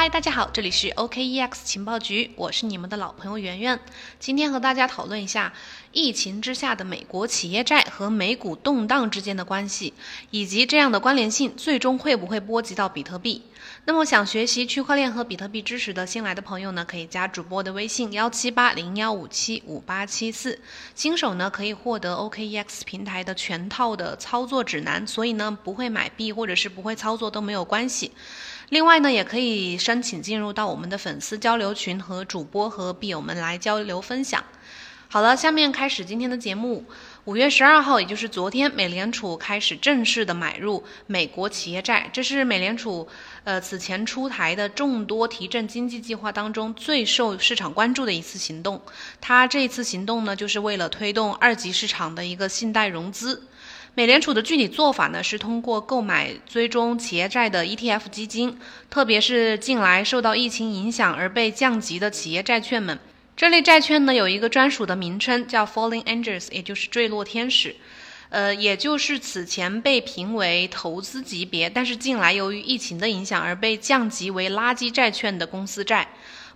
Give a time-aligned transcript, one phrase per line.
[0.00, 3.80] 嗨，大家好，这里是 OKEX 情报局，我是你们的老朋友圆圆。
[4.20, 5.52] 今天和大家讨论一下
[5.90, 9.94] 疫情之下的美国企业债和美股动荡之间的关系，
[10.30, 13.42] 以及这样的关联性最终会不会波及到比特币。
[13.86, 20.60] 那么想学习区块链和比特币知识的新来的朋友呢，可以加主播的微信幺七八零幺五七五八七四。
[20.94, 28.12] 新手呢可以获得 OKEX 平台的全套的操作指南，所以呢不会买币或者是不会操作都没有关系。
[28.70, 34.44] 另外呢，也可以申请进入到我们的粉丝交流群，和主播和币友们来交流分享。
[35.10, 36.84] 好了，下面开始今天的节目。
[37.24, 43.08] 五月十二号，也就是昨天，美联储开始正式的买入美国企业债，这是美联储
[43.44, 48.82] 呃此前出台的众多提振经济计划当中最受市场关注的一次行动。
[49.18, 53.42] 它这一次行动呢，就是为了推动二级市场的一个信贷融资。
[53.94, 58.56] 美联储的具体做法呢，是通过购买追踪企业债的 ETF 基金，
[58.88, 62.98] 特别是近来受到疫情影响而被降级的企业债券们。
[63.36, 67.74] 这类债券呢，有一个专属的名称，叫 Falling Angels，也就是坠落天使，
[68.30, 76.08] 呃，也就是此前被评为投资级别，但是近来由于疫情的影响而被降级为垃圾债券的公司债。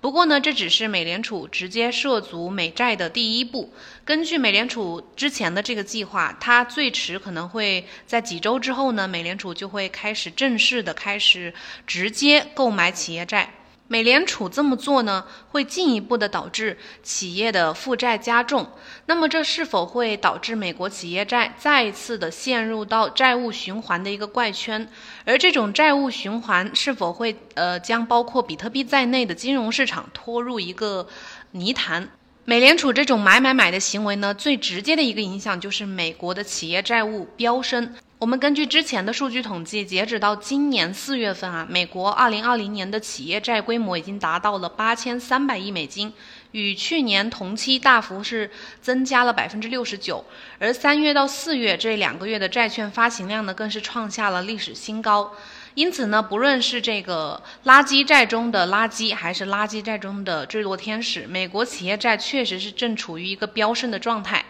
[0.00, 3.72] 不过呢，这只是美联储直接涉足美债的第一步。
[4.04, 11.52] 根据美联储之前的这个计划，它最迟可能会在几周之后呢，美联储就会开始正式的开始
[11.84, 13.52] 直接购买企业债。
[13.90, 18.70] 美联储这么做呢，会进一步的导致企业的负债加重。
[19.06, 24.86] 那么，这是否会导致美国企业债再次的陷入到债务循环的一个怪圈？
[25.24, 31.08] 而这种债务循环是否会呃将包括比特币在内的金融市场拖入一个
[31.52, 32.10] 泥潭？
[32.44, 37.94] 美联储这种买买买的行为呢，最直接的一个影响就是美国的企业债务飙升。
[38.18, 46.12] 我们根据之前的数据统计，截止到今年四月份啊，美国二零二零年的企业债规模已经达到了八千三百亿美金，
[46.50, 48.50] 与去年同期大幅是
[48.82, 50.24] 增加了百分之六十九。
[50.58, 55.32] 而三月到四月这两个月的债券发行量呢，更是创下了历史新高。
[55.74, 64.44] 因此呢，不论是这个垃圾债中的垃圾，还是垃圾债中的坠落天使，美国企业债确实是正处于一个飙升的状态。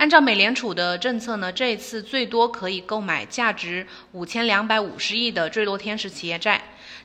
[0.00, 6.58] 按照美联储的政策呢，这一次最多可以购买价值五千两百五十亿的坠落天使企业债。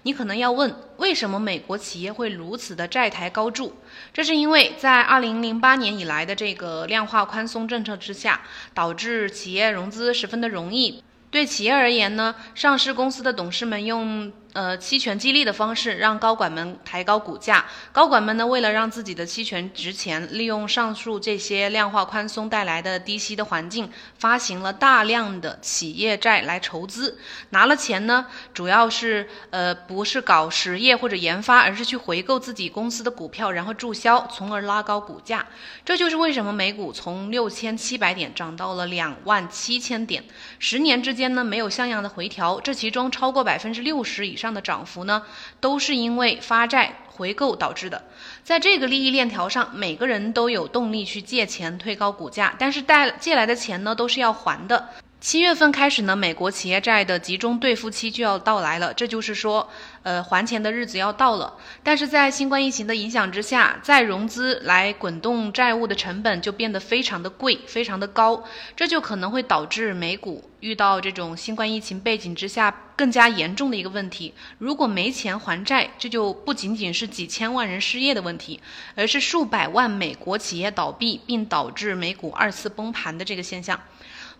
[0.03, 3.75] 你可能要问，为什么美国企业会如此的债台高筑？
[4.13, 8.39] 这是因为在二零零八年以来的这个量化宽松政策之下，
[8.73, 11.03] 导致企业融资十分的容易。
[11.29, 14.31] 对企业而言呢，上市公司的董事们用。
[14.55, 17.65] 呃，期权激励的方式让高管们抬高股价。
[17.91, 27.19] 高管们呢，为了让自己的期权值钱，利用上述这些量化宽松带来的低息的环境，发行了大量的企业债来筹资。
[27.49, 35.45] 拿了钱呢，主要是呃，不是搞实业或者研发，而是去回购自己公司的股票，然后注销，从而拉高股价。
[35.83, 40.23] 这就是为什么美股从六千七百点涨到了两万七千点，
[40.59, 42.61] 十年之间呢，没有像样的回调。
[42.61, 44.44] 这其中超过百分之六十以上。
[44.45, 45.23] 上的涨幅呢，
[45.59, 48.03] 都是因为发债回购导致的。
[48.43, 54.89] 在这个利益链条上，每个人都有动力去借钱推高股价，但是贷借来的钱呢，都是要还的。
[55.25, 59.67] 七月份开始呢，美国企业债的集中兑付期就要到来了，这就是说，
[60.03, 61.51] 呃，还钱的日子要到了。
[61.81, 68.43] 但是在新冠疫情的影响之下，再融资来滚动债务的成本就变得非常的贵，非常的高，
[68.75, 74.31] 这就可能会导致美股遇到这种新冠疫情背景之下更加严重的一个问题。
[74.59, 78.59] 如果没钱还债，这就不仅仅是几千万人失业的问题，
[78.93, 83.81] 而是数百万美国企业倒闭，并导致美股二次崩盘的这个现象。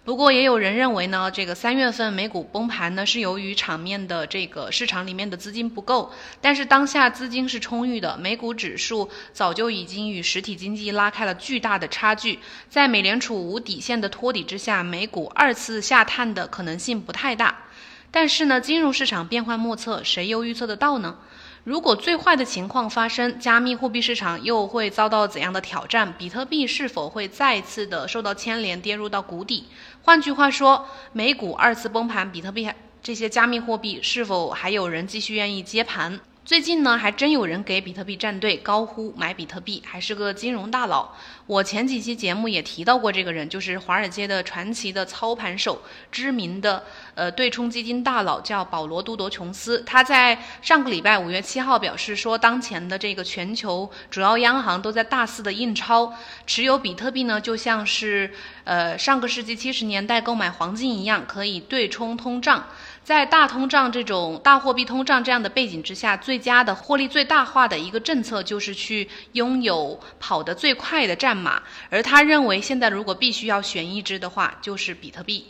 [0.06, 6.14] 不过也有人认为呢，这个三月份美股崩盘呢，是由于场面的这个市场里面的资金不够。
[6.40, 12.38] 但是当下资金是充裕的，美股指数早就已经与实体经济拉开了巨大的差距。
[12.70, 17.64] 在美联储无底线的托底之下，美股二次下探的可能性不太大。
[18.12, 21.18] 但是呢，金融市场变幻莫测，谁又预测得到呢？
[21.66, 26.14] 如果最坏的情况发生，加密货币市场又会遭到怎样的挑战？
[26.16, 29.66] 比特币是否会再次的受到牵连，跌入到谷底？
[30.04, 32.70] 换句话说，美股二次崩盘，比特币
[33.02, 36.20] 这些加密货币是否还有人继续愿意接盘？
[36.46, 41.10] 最近呢，还真有人给比特币站队，高呼买比特币，还是个金融大佬。
[41.48, 45.82] 我前几期节目也提到过这个人，就是华尔街的传奇的操盘手，
[46.12, 46.84] 知名的
[47.16, 49.82] 呃对冲基金大佬，叫保罗·都铎·琼斯。
[49.88, 56.14] 他在上个礼拜五月七号表示说，当前的这个全球主要央行都在大肆的印钞，
[56.46, 58.32] 持有比特币呢，就像是
[58.66, 62.68] 呃上个世纪七十年代购买黄金一样，可以对冲通胀。
[63.06, 71.62] 在大通胀这种大货币通胀这样的背景之下，最佳的获利最大化的一个政策就是去拥有跑得最快的战马，
[71.92, 75.46] 而他认为现在如果必须要选一只的话，就是比特币。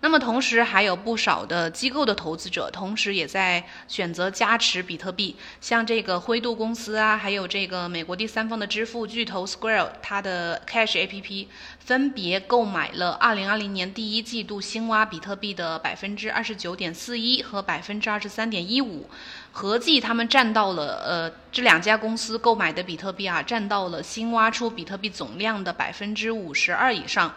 [0.00, 11.46] 那么同时还有不少的机构的投资者，同时也在选择加持比特币，像这个灰度公司啊，还有这个美国第三方的支付巨头 Square，它的 Cash APP
[11.78, 19.08] 分别购买了2020年第一季度新挖比特币的百分之二十九点四一和百分之二十三点一五，
[19.52, 27.32] 合计他们占到了呃这两家公司购买的比特币啊，占到了新挖出比特币总量的百分之五十二以上。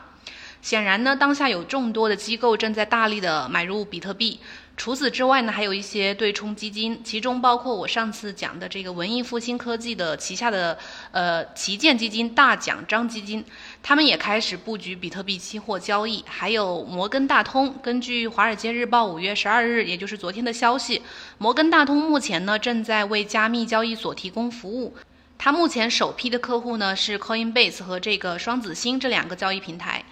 [0.62, 4.39] 显然呢，当下有众多的机构正在大力的买入比特币。
[4.75, 10.77] 除此之外呢，还有一些对冲基金，其中包括我上次讲的这个文艺复兴科技的旗下的
[11.12, 13.44] 呃旗舰基金大奖章基金，
[13.81, 16.24] 他们也开始布局比特币期货交易。
[16.27, 21.01] 还有摩根大通，根据《华尔街日报》五月十二日，也就是昨天的消息，
[21.39, 24.95] 摩根大通目前呢正在为加密交易所提供服务。
[25.39, 30.04] 它目前首批的客户呢是 Coinbase 和这个双子星这两个交易平台。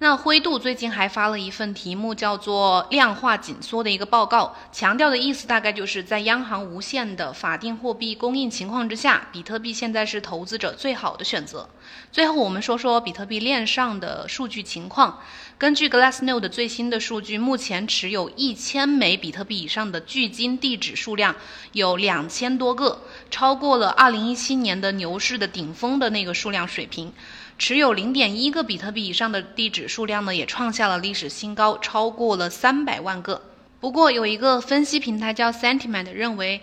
[0.00, 11.68] 那灰度最近还发了一份题目叫做“量化紧缩”的一个报告，强调的意思大概就是在央行无限的法定货币供应情况之下，比特币现在是投资者最好的选择。
[12.12, 15.18] 最后，我们说说比特币链上的数据情况。
[15.58, 21.34] 根据 Glassnode 最新的数据，目前持有一千枚比特币以上的巨金地址数量
[21.72, 23.02] 有两千多个，
[23.32, 27.12] 超过了2017年的牛市的顶峰的那个数量水平。
[27.58, 33.42] 持有零点一个比特币以上的地址数量呢，也创下了历史新高，超过了三百万个。
[33.80, 36.60] 不过，有一个分析平台叫 Sentiment 认为。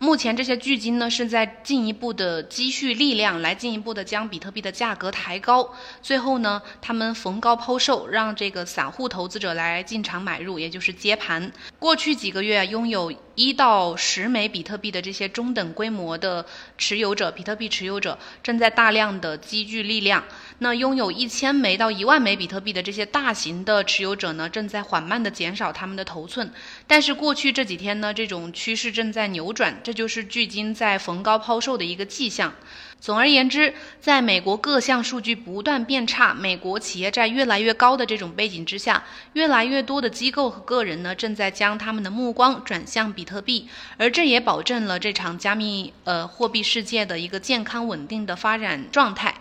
[0.00, 5.74] 目前这些巨金呢是在进一步的积蓄力量，来进一步的将比特币的价格抬高。
[6.02, 11.50] 最后呢，他们逢高抛售，让这个散户投资者来进场买入，也就是接盘。
[11.80, 16.44] 过去几个月，拥有一到十枚比特币的这些中等规模的
[16.76, 20.24] 持有者，比特币持有者正在大量的积聚力量。
[20.58, 26.50] 那拥有一千枚到一万枚比特币的这些大型的持有者呢，正在缓慢的减少他们的头寸。
[26.88, 29.80] 但是过去这几天呢，这种趋势正在扭转。
[29.84, 32.52] 这就是距今在逢高抛售的一个迹象。
[33.00, 39.04] 总而言之，在美国各项数据不断变差、美国企业债越来越高的这种背景之下，
[39.34, 49.34] 越来越多的机构和个人呢，正在将他们的目光转向比特币，而这也保证了这场加密呃货币世界的一个健康稳定的发展状态。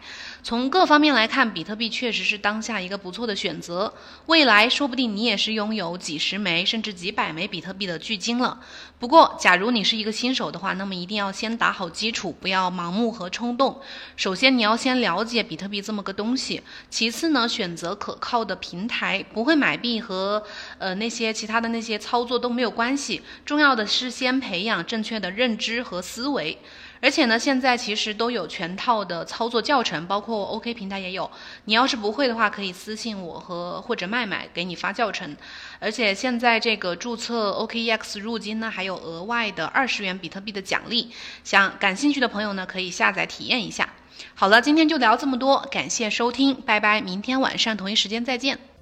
[0.43, 3.93] 从各方面来看，比特币确实是当下一个不错的选择。
[4.27, 8.59] 未来说不定你也是拥有几十枚甚至几百枚比特币的巨金了。
[8.99, 13.79] 不过，假如你是一个新手的话，那么一定要先打好基础，不要盲目和冲动。
[14.15, 20.41] 首先，你要先了解比特币这么个东西；其次呢，选择可靠的平台，不会买币和
[20.77, 23.21] 呃那些其他的那些操作都没有关系。
[23.45, 26.57] 重要的是先培养正确的认知和思维。
[27.01, 31.29] 而且呢，现在其实都有全套的操作教程，包括 OK 平台也有。
[31.65, 35.35] 你要是不会的话，可以私信我和或者麦麦给你发教程。
[35.79, 41.11] 而且现在这个注册 OKEX 入金呢，还有额外的二十元比特币的奖励。
[41.43, 43.89] 想感兴趣的朋友呢，可以下载体验一下。
[44.33, 48.76] 好了，今天就聊这么多，感谢收听，拜拜，明天晚上同一时间再见。